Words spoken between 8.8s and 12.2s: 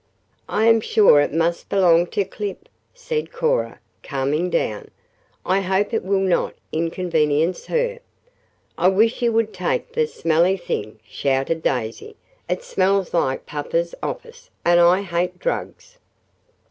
wish you would take the smelly thing," shouted Daisy.